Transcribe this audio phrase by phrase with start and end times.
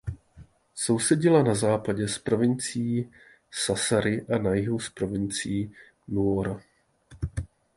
[0.75, 3.11] Sousedila na západě s provincií
[3.51, 5.71] Sassari a na jihu s provincií
[6.07, 6.61] Nuoro.